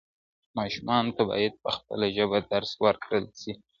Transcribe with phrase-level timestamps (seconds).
[0.57, 3.51] ماشومانو ته باید په خپله ژبه درس ورکړل سي.